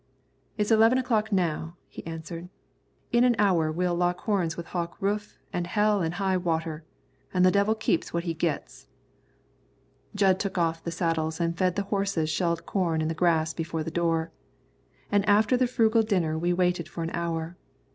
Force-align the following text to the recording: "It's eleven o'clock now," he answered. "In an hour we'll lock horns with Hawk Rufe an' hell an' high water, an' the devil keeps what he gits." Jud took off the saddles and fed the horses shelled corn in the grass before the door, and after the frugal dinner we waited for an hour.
"It's 0.57 0.71
eleven 0.71 0.97
o'clock 0.97 1.31
now," 1.31 1.77
he 1.87 2.03
answered. 2.07 2.49
"In 3.11 3.23
an 3.23 3.35
hour 3.37 3.71
we'll 3.71 3.93
lock 3.93 4.21
horns 4.21 4.57
with 4.57 4.65
Hawk 4.69 4.97
Rufe 4.99 5.37
an' 5.53 5.65
hell 5.65 6.01
an' 6.01 6.13
high 6.13 6.37
water, 6.37 6.83
an' 7.35 7.43
the 7.43 7.51
devil 7.51 7.75
keeps 7.75 8.11
what 8.11 8.23
he 8.23 8.33
gits." 8.33 8.87
Jud 10.15 10.39
took 10.39 10.57
off 10.57 10.83
the 10.83 10.89
saddles 10.89 11.39
and 11.39 11.55
fed 11.55 11.75
the 11.75 11.83
horses 11.93 12.31
shelled 12.31 12.65
corn 12.65 12.99
in 12.99 13.09
the 13.09 13.13
grass 13.13 13.53
before 13.53 13.83
the 13.83 13.91
door, 13.91 14.31
and 15.11 15.23
after 15.29 15.55
the 15.55 15.67
frugal 15.67 16.01
dinner 16.01 16.35
we 16.35 16.51
waited 16.51 16.89
for 16.89 17.03
an 17.03 17.11
hour. 17.11 17.55